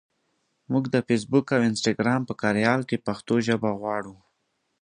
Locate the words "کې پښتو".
2.89-3.35